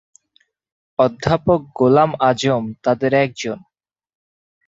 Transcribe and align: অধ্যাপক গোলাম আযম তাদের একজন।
অধ্যাপক 0.99 1.61
গোলাম 1.75 2.11
আযম 2.29 2.63
তাদের 2.83 3.11
একজন। 3.23 3.59